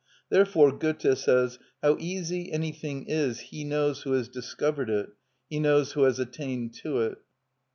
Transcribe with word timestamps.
Therefore 0.31 0.71
Goethe 0.75 1.15
says: 1.15 1.59
"How 1.83 1.95
easy 1.99 2.51
anything 2.51 3.05
is 3.07 3.39
he 3.39 3.63
knows 3.63 4.01
who 4.01 4.13
has 4.13 4.29
discovered 4.29 4.89
it, 4.89 5.11
he 5.47 5.59
knows 5.59 5.91
who 5.91 6.05
has 6.05 6.17
attained 6.17 6.73
to 6.81 7.01
it." 7.01 7.19